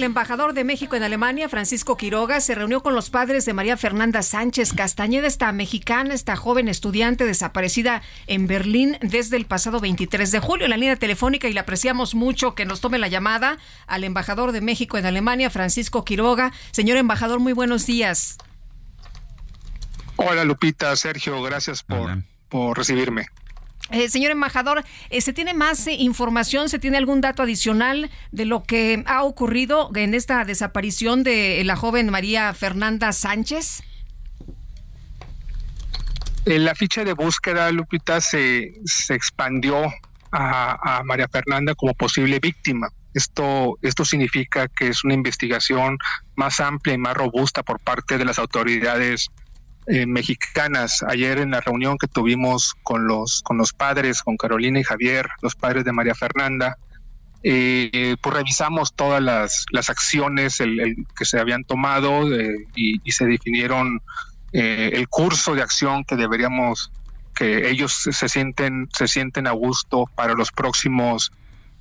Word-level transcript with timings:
El 0.00 0.04
embajador 0.04 0.54
de 0.54 0.64
México 0.64 0.96
en 0.96 1.02
Alemania, 1.02 1.50
Francisco 1.50 1.98
Quiroga, 1.98 2.40
se 2.40 2.54
reunió 2.54 2.82
con 2.82 2.94
los 2.94 3.10
padres 3.10 3.44
de 3.44 3.52
María 3.52 3.76
Fernanda 3.76 4.22
Sánchez 4.22 4.72
Castañeda, 4.72 5.26
esta 5.26 5.52
mexicana, 5.52 6.14
esta 6.14 6.36
joven 6.36 6.68
estudiante 6.68 7.26
desaparecida 7.26 8.00
en 8.26 8.46
Berlín 8.46 8.96
desde 9.02 9.36
el 9.36 9.44
pasado 9.44 9.78
23 9.78 10.30
de 10.30 10.40
julio. 10.40 10.64
En 10.64 10.70
la 10.70 10.78
línea 10.78 10.96
telefónica 10.96 11.48
y 11.48 11.52
le 11.52 11.60
apreciamos 11.60 12.14
mucho 12.14 12.54
que 12.54 12.64
nos 12.64 12.80
tome 12.80 12.98
la 12.98 13.08
llamada 13.08 13.58
al 13.86 14.04
embajador 14.04 14.52
de 14.52 14.62
México 14.62 14.96
en 14.96 15.04
Alemania, 15.04 15.50
Francisco 15.50 16.02
Quiroga. 16.02 16.50
Señor 16.70 16.96
embajador, 16.96 17.38
muy 17.38 17.52
buenos 17.52 17.84
días. 17.84 18.38
Hola 20.16 20.46
Lupita, 20.46 20.96
Sergio, 20.96 21.42
gracias 21.42 21.82
por, 21.82 22.22
por 22.48 22.78
recibirme. 22.78 23.26
Eh, 23.90 24.08
señor 24.08 24.30
embajador, 24.30 24.84
eh, 25.08 25.20
¿se 25.20 25.32
tiene 25.32 25.52
más 25.52 25.86
eh, 25.86 25.94
información? 25.94 26.68
¿Se 26.68 26.78
tiene 26.78 26.96
algún 26.96 27.20
dato 27.20 27.42
adicional 27.42 28.10
de 28.30 28.44
lo 28.44 28.62
que 28.62 29.02
ha 29.06 29.24
ocurrido 29.24 29.90
en 29.94 30.14
esta 30.14 30.44
desaparición 30.44 31.24
de 31.24 31.62
la 31.64 31.74
joven 31.74 32.08
María 32.10 32.54
Fernanda 32.54 33.12
Sánchez? 33.12 33.82
La 36.44 36.74
ficha 36.74 37.04
de 37.04 37.14
búsqueda, 37.14 37.70
Lupita, 37.72 38.20
se, 38.20 38.74
se 38.84 39.14
expandió 39.14 39.86
a, 40.30 40.98
a, 40.98 41.02
María 41.02 41.28
Fernanda 41.28 41.74
como 41.74 41.92
posible 41.94 42.38
víctima. 42.38 42.88
Esto, 43.12 43.76
esto 43.82 44.04
significa 44.04 44.68
que 44.68 44.88
es 44.88 45.02
una 45.02 45.14
investigación 45.14 45.98
más 46.36 46.60
amplia 46.60 46.94
y 46.94 46.98
más 46.98 47.16
robusta 47.16 47.64
por 47.64 47.80
parte 47.80 48.18
de 48.18 48.24
las 48.24 48.38
autoridades 48.38 49.30
eh, 49.86 50.06
mexicanas. 50.06 51.02
Ayer 51.02 51.38
en 51.38 51.50
la 51.52 51.60
reunión 51.60 51.98
que 51.98 52.06
tuvimos 52.06 52.74
con 52.82 53.06
los, 53.06 53.42
con 53.42 53.56
los 53.56 53.72
padres, 53.72 54.22
con 54.22 54.36
Carolina 54.36 54.80
y 54.80 54.84
Javier, 54.84 55.28
los 55.42 55.54
padres 55.54 55.84
de 55.84 55.92
María 55.92 56.14
Fernanda, 56.14 56.76
eh, 57.42 58.16
pues 58.20 58.36
revisamos 58.36 58.94
todas 58.94 59.22
las, 59.22 59.64
las 59.72 59.88
acciones 59.88 60.58
que 60.58 61.24
se 61.24 61.40
habían 61.40 61.64
tomado 61.64 62.30
eh, 62.34 62.66
y, 62.74 63.00
y, 63.02 63.12
se 63.12 63.24
definieron 63.24 64.02
eh, 64.52 64.90
el 64.92 65.08
curso 65.08 65.54
de 65.54 65.62
acción 65.62 66.04
que 66.04 66.16
deberíamos 66.16 66.92
que 67.34 67.70
ellos 67.70 67.94
se 67.94 68.28
sienten 68.28 68.88
se 68.92 69.08
sienten 69.08 69.46
a 69.46 69.52
gusto 69.52 70.04
para 70.14 70.34
los 70.34 70.52
próximos 70.52 71.32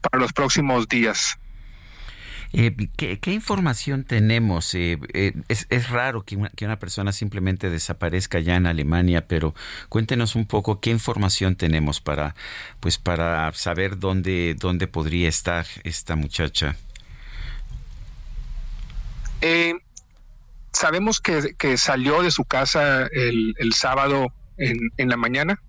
para 0.00 0.20
los 0.22 0.32
próximos 0.32 0.86
días. 0.86 1.36
Eh, 2.52 2.74
¿qué, 2.96 3.20
¿qué, 3.20 3.32
información 3.32 4.02
tenemos? 4.04 4.74
Eh, 4.74 4.98
eh, 5.14 5.34
es, 5.48 5.90
raro 5.90 6.24
que 6.24 6.36
una, 6.36 6.48
que 6.50 6.64
una, 6.64 6.80
persona 6.80 7.12
simplemente 7.12 7.70
desaparezca 7.70 8.40
ya 8.40 8.56
en 8.56 8.66
Alemania, 8.66 9.28
pero 9.28 9.54
cuéntenos 9.88 10.34
un 10.34 10.46
poco 10.46 10.80
qué 10.80 10.90
información 10.90 11.54
tenemos 11.54 12.00
para, 12.00 12.34
pues, 12.80 12.98
para 12.98 13.52
saber 13.52 13.98
dónde, 13.98 14.56
dónde 14.58 14.88
podría 14.88 15.28
estar 15.28 15.64
esta 15.84 16.16
muchacha. 16.16 16.76
Eh, 19.42 19.74
sabemos 20.72 21.20
que, 21.20 21.54
que, 21.56 21.76
salió 21.76 22.22
de 22.22 22.32
su 22.32 22.44
casa 22.44 23.06
el, 23.12 23.54
el 23.58 23.72
sábado 23.74 24.26
en, 24.58 24.76
en, 24.96 25.08
la 25.08 25.16
mañana, 25.16 25.62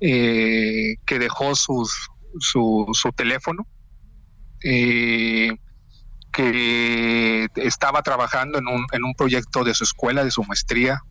que 0.00 0.96
dejó 1.18 1.56
sus, 1.56 2.10
su, 2.38 2.86
su 2.92 3.10
teléfono. 3.12 3.66
Eh, 4.62 5.52
que 6.40 7.48
estaba 7.56 8.02
trabajando 8.02 8.58
en 8.58 8.66
un, 8.66 8.86
en 8.92 9.04
un 9.04 9.14
proyecto 9.14 9.62
de 9.64 9.74
su 9.74 9.84
escuela, 9.84 10.24
de 10.24 10.30
su 10.30 10.42
maestría, 10.44 11.02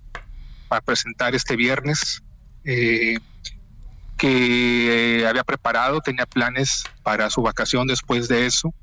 para 0.68 0.82
presentar 0.82 1.36
este 1.36 1.56
viernes, 1.56 2.24
eh, 2.64 3.18
que 4.18 5.26
había 5.28 5.44
preparado, 5.44 6.02
tenía 6.02 6.26
planes 6.26 6.84
para 7.04 7.30
su 7.30 7.42
vacación 7.42 7.88
después 7.88 8.28
de 8.28 8.48
eso, 8.48 8.74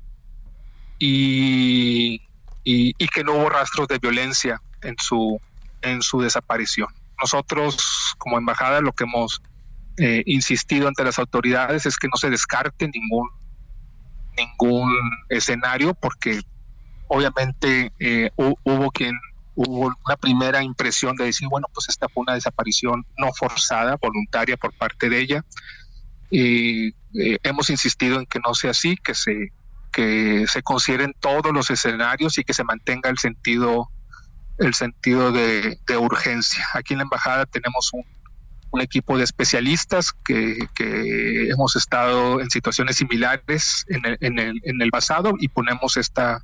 y, 0.99 2.21
y, 2.63 2.93
y, 2.97 3.07
que 3.07 3.23
no 3.23 3.33
hubo 3.33 3.49
rastros 3.49 3.87
de 3.87 3.99
violencia 3.99 4.61
en 4.81 4.95
su, 4.97 5.39
en 5.81 6.01
su 6.01 6.21
desaparición. 6.21 6.87
Nosotros, 7.21 8.15
como 8.17 8.37
embajada, 8.37 8.81
lo 8.81 8.93
que 8.93 9.03
hemos 9.03 9.41
eh, 9.97 10.23
insistido 10.25 10.87
ante 10.87 11.03
las 11.03 11.19
autoridades 11.19 11.85
es 11.85 11.97
que 11.97 12.07
no 12.07 12.17
se 12.17 12.29
descarte 12.29 12.87
ningún 12.87 13.29
ningún 14.37 14.91
escenario 15.29 15.93
porque 15.93 16.41
obviamente 17.07 17.91
eh, 17.99 18.29
hubo 18.35 18.91
quien 18.91 19.17
hubo 19.55 19.93
una 20.05 20.15
primera 20.17 20.61
impresión 20.61 21.15
de 21.15 21.25
decir 21.25 21.47
bueno 21.47 21.67
pues 21.73 21.89
esta 21.89 22.07
fue 22.09 22.21
una 22.21 22.35
desaparición 22.35 23.05
no 23.17 23.33
forzada 23.33 23.95
voluntaria 23.95 24.55
por 24.55 24.73
parte 24.73 25.09
de 25.09 25.19
ella 25.19 25.45
y 26.29 26.89
eh, 27.19 27.39
hemos 27.43 27.69
insistido 27.69 28.19
en 28.19 28.25
que 28.25 28.39
no 28.39 28.53
sea 28.53 28.71
así 28.71 28.95
que 28.97 29.15
se 29.15 29.51
que 29.91 30.45
se 30.47 30.61
consideren 30.61 31.15
todos 31.19 31.51
los 31.53 31.71
escenarios 31.71 32.37
y 32.37 32.43
que 32.43 32.53
se 32.53 32.63
mantenga 32.63 33.09
el 33.09 33.17
sentido 33.17 33.89
el 34.59 34.73
sentido 34.73 35.31
de, 35.31 35.79
de 35.85 35.97
urgencia. 35.97 36.65
Aquí 36.73 36.93
en 36.93 36.99
la 36.99 37.03
embajada 37.03 37.45
tenemos 37.45 37.91
un 37.93 38.03
un 38.71 38.81
equipo 38.81 39.17
de 39.17 39.23
especialistas 39.23 40.11
que, 40.11 40.67
que, 40.75 41.49
hemos 41.49 41.75
estado 41.75 42.41
en 42.41 42.49
situaciones 42.49 42.97
similares 42.97 43.85
en 43.87 44.05
el, 44.05 44.17
en, 44.21 44.39
el, 44.39 44.61
en 44.63 44.81
el 44.81 44.89
pasado 44.91 45.33
y 45.39 45.47
ponemos 45.47 45.97
esta 45.97 46.43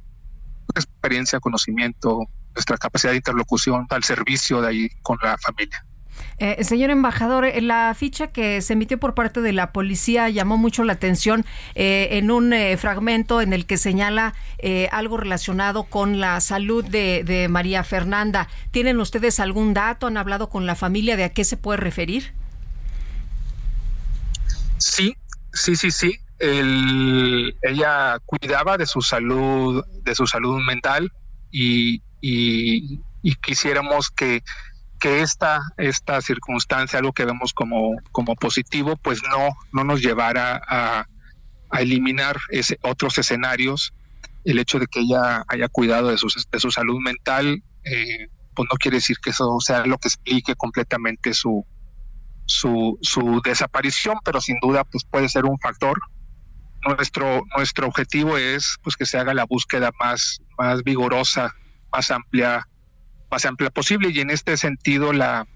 experiencia, 0.75 1.39
conocimiento, 1.39 2.27
nuestra 2.53 2.77
capacidad 2.77 3.11
de 3.11 3.17
interlocución 3.17 3.85
al 3.89 4.03
servicio 4.03 4.61
de 4.61 4.67
ahí 4.67 4.89
con 5.01 5.17
la 5.21 5.37
familia. 5.37 5.85
Eh, 6.39 6.63
señor 6.63 6.89
embajador, 6.89 7.47
la 7.61 7.93
ficha 7.97 8.27
que 8.27 8.61
se 8.61 8.73
emitió 8.73 8.99
por 8.99 9.13
parte 9.13 9.41
de 9.41 9.53
la 9.53 9.71
policía 9.71 10.29
llamó 10.29 10.57
mucho 10.57 10.83
la 10.83 10.93
atención 10.93 11.45
eh, 11.75 12.09
en 12.11 12.31
un 12.31 12.53
eh, 12.53 12.75
fragmento 12.77 13.41
en 13.41 13.53
el 13.53 13.65
que 13.65 13.77
señala 13.77 14.33
eh, 14.57 14.89
algo 14.91 15.17
relacionado 15.17 15.83
con 15.83 16.19
la 16.19 16.39
salud 16.41 16.83
de, 16.85 17.47
María 17.49 17.83
Fernanda. 17.83 18.47
¿Tienen 18.71 18.99
ustedes 18.99 19.39
algún 19.39 19.73
dato? 19.73 20.07
¿Han 20.07 20.17
hablado 20.17 20.49
con 20.49 20.65
la 20.65 20.75
familia 20.75 21.15
de 21.17 21.25
a 21.25 21.29
qué 21.29 21.43
se 21.43 21.57
puede 21.57 21.77
referir? 21.77 22.33
Sí, 24.77 25.15
sí, 25.53 25.75
sí, 25.75 25.91
sí. 25.91 26.19
El, 26.39 27.55
ella 27.61 28.17
cuidaba 28.25 28.77
de 28.77 28.85
su 28.85 29.01
salud, 29.01 29.83
de 30.03 30.15
su 30.15 30.27
salud 30.27 30.61
mental 30.65 31.11
y, 31.51 32.01
y 32.21 33.35
quisiéramos 33.41 34.09
que 34.09 34.43
que 35.03 35.19
esta, 35.19 35.59
esta 35.75 36.21
circunstancia, 36.21 36.97
algo 36.97 37.11
que 37.11 37.25
vemos 37.25 37.51
como, 37.51 37.97
como 38.13 38.35
positivo, 38.35 38.95
pues 38.95 39.21
no, 39.29 39.49
no 39.73 39.83
nos 39.83 40.01
llevara 40.01 40.61
a, 40.65 41.05
eliminar 41.77 42.37
ese, 42.49 42.79
otros 42.83 43.17
escenarios. 43.17 43.93
El 44.45 44.59
hecho 44.59 44.79
de 44.79 44.87
que 44.87 45.01
ella 45.01 45.43
haya 45.49 45.67
cuidado 45.67 46.07
de 46.07 46.17
su, 46.17 46.29
de 46.49 46.57
su 46.57 46.71
salud 46.71 46.99
mental, 47.03 47.61
eh, 47.83 48.29
pues 48.55 48.69
no 48.71 48.77
quiere 48.77 48.97
decir 48.97 49.17
que 49.21 49.31
eso 49.31 49.57
sea 49.59 49.85
lo 49.85 49.97
que 49.97 50.07
explique 50.07 50.55
completamente 50.55 51.33
su, 51.33 51.65
su, 52.45 52.97
su 53.01 53.41
desaparición, 53.43 54.19
pero 54.23 54.39
sin 54.39 54.57
duda 54.61 54.85
pues 54.85 55.03
puede 55.03 55.27
ser 55.27 55.43
un 55.43 55.59
factor. 55.59 55.99
Nuestro, 56.87 57.41
nuestro 57.57 57.87
objetivo 57.87 58.37
es 58.37 58.77
pues 58.81 58.95
que 58.95 59.05
se 59.05 59.17
haga 59.17 59.33
la 59.33 59.43
búsqueda 59.43 59.91
más, 59.99 60.39
más 60.57 60.81
vigorosa, 60.81 61.53
más 61.91 62.09
amplia 62.09 62.65
más 63.33 63.45
amplia 63.45 63.71
posible 63.71 64.11
y 64.13 64.19
en 64.19 64.29
este 64.29 64.57
sentido 64.57 65.11
la 65.11 65.47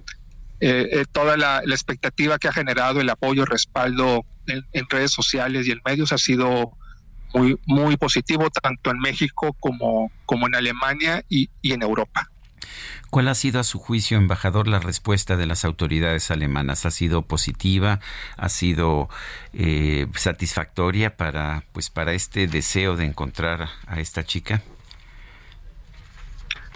eh, 0.59 0.89
eh, 0.91 1.05
toda 1.11 1.37
la, 1.37 1.61
expectativa 1.67 2.39
que 2.39 2.47
ha 2.47 2.51
generado 2.51 2.99
el 2.99 3.09
apoyo, 3.11 3.43
el 3.43 3.47
respaldo 3.47 4.25
en, 4.47 4.85
redes 4.89 5.11
sociales 5.11 5.67
y 5.67 5.71
en 5.71 5.81
medios 5.85 6.11
ha 6.11 6.17
sido 6.17 6.71
muy 7.35 7.59
muy 7.67 7.95
positivo 7.97 8.49
tanto 8.49 8.89
en 8.89 8.97
México 8.97 9.55
como 9.59 10.11
como 10.25 10.47
en 10.47 10.55
Alemania 10.55 11.23
y, 11.29 11.51
y 11.61 11.73
en 11.73 11.83
Europa. 11.83 12.27
¿Cuál 13.11 13.27
ha 13.27 13.35
sido 13.35 13.59
a 13.59 13.63
su 13.63 13.77
juicio, 13.77 14.17
embajador, 14.17 14.67
la 14.67 14.79
respuesta 14.79 15.37
de 15.37 15.45
las 15.45 15.63
autoridades 15.63 16.31
alemanas? 16.31 16.85
¿Ha 16.85 16.91
sido 16.91 17.21
positiva? 17.21 17.99
¿Ha 18.37 18.49
sido 18.49 19.09
eh, 19.53 20.07
satisfactoria 20.15 21.15
para, 21.15 21.63
pues, 21.71 21.89
para 21.89 22.13
este 22.13 22.47
deseo 22.47 22.95
de 22.95 23.05
encontrar 23.05 23.69
a 23.85 23.99
esta 23.99 24.23
chica? 24.25 24.61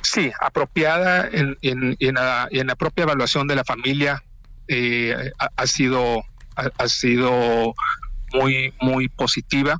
Sí, 0.01 0.31
apropiada 0.39 1.27
en, 1.31 1.57
en, 1.61 1.95
en, 1.99 2.15
la, 2.15 2.75
propia 2.77 3.03
evaluación 3.03 3.47
de 3.47 3.55
la 3.55 3.63
familia 3.63 4.23
eh, 4.67 5.31
ha, 5.37 5.67
sido 5.67 6.23
ha, 6.55 6.87
sido 6.87 7.73
muy 8.33 8.73
muy 8.81 9.07
positiva. 9.09 9.77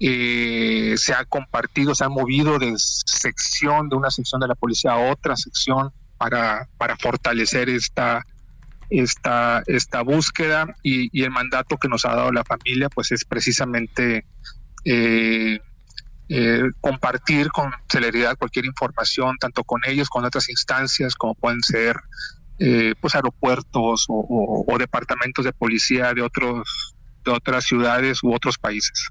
Eh, 0.00 0.94
se 0.96 1.14
ha 1.14 1.24
compartido, 1.24 1.94
se 1.94 2.04
ha 2.04 2.08
movido 2.08 2.58
de 2.58 2.74
sección, 2.76 3.88
de 3.88 3.96
una 3.96 4.10
sección 4.10 4.40
de 4.40 4.48
la 4.48 4.54
policía 4.54 4.92
a 4.92 5.10
otra 5.10 5.36
sección 5.36 5.92
para, 6.18 6.68
para 6.78 6.96
fortalecer 6.96 7.68
esta, 7.68 8.24
esta, 8.90 9.62
esta 9.66 10.02
búsqueda. 10.02 10.74
Y, 10.82 11.22
el 11.22 11.30
mandato 11.30 11.76
que 11.76 11.88
nos 11.88 12.04
ha 12.04 12.14
dado 12.14 12.32
la 12.32 12.44
familia 12.44 12.88
pues 12.88 13.12
es 13.12 13.24
precisamente 13.24 14.26
eh, 14.84 15.60
eh, 16.28 16.70
compartir 16.80 17.50
con 17.50 17.70
celeridad 17.88 18.36
cualquier 18.38 18.64
información, 18.64 19.36
tanto 19.38 19.62
con 19.64 19.82
ellos, 19.86 20.08
con 20.08 20.24
otras 20.24 20.48
instancias, 20.48 21.14
como 21.14 21.34
pueden 21.34 21.62
ser 21.62 21.96
eh, 22.58 22.94
pues 23.00 23.14
aeropuertos 23.14 24.06
o, 24.08 24.64
o, 24.66 24.78
departamentos 24.78 25.44
de 25.44 25.52
policía 25.52 26.14
de 26.14 26.22
otros 26.22 26.94
de 27.24 27.32
otras 27.32 27.64
ciudades 27.64 28.22
u 28.22 28.32
otros 28.32 28.58
países. 28.58 29.10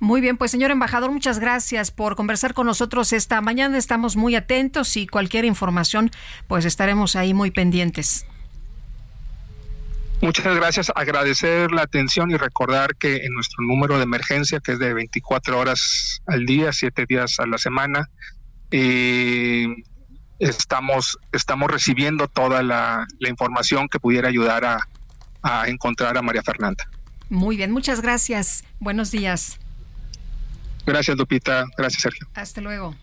Muy 0.00 0.20
bien, 0.20 0.36
pues 0.36 0.50
señor 0.50 0.70
embajador, 0.70 1.10
muchas 1.10 1.38
gracias 1.38 1.90
por 1.90 2.16
conversar 2.16 2.54
con 2.54 2.66
nosotros 2.66 3.12
esta 3.12 3.40
mañana. 3.40 3.78
Estamos 3.78 4.16
muy 4.16 4.34
atentos 4.34 4.96
y 4.96 5.06
cualquier 5.06 5.44
información, 5.44 6.10
pues 6.46 6.64
estaremos 6.64 7.16
ahí 7.16 7.32
muy 7.32 7.50
pendientes. 7.50 8.26
Muchas 10.24 10.56
gracias. 10.56 10.90
Agradecer 10.94 11.70
la 11.70 11.82
atención 11.82 12.30
y 12.30 12.38
recordar 12.38 12.96
que 12.96 13.26
en 13.26 13.34
nuestro 13.34 13.62
número 13.62 13.98
de 13.98 14.04
emergencia, 14.04 14.58
que 14.58 14.72
es 14.72 14.78
de 14.78 14.94
24 14.94 15.58
horas 15.58 16.22
al 16.26 16.46
día, 16.46 16.72
7 16.72 17.04
días 17.06 17.38
a 17.40 17.46
la 17.46 17.58
semana, 17.58 18.08
eh, 18.70 19.66
estamos, 20.38 21.18
estamos 21.30 21.70
recibiendo 21.70 22.26
toda 22.26 22.62
la, 22.62 23.06
información 23.20 23.86
que 23.86 24.00
pudiera 24.00 24.28
ayudar 24.28 24.64
a, 24.64 24.78
a 25.42 25.68
encontrar 25.68 26.16
a 26.16 26.22
María 26.22 26.42
Fernanda. 26.42 26.88
Muy 27.28 27.58
bien, 27.58 27.70
muchas 27.70 28.00
gracias. 28.00 28.64
Buenos 28.80 29.10
días. 29.10 29.60
Gracias, 30.86 31.18
Lupita. 31.18 31.66
Gracias, 31.76 32.00
Sergio. 32.00 32.26
Hasta 32.32 32.62
luego. 32.62 32.94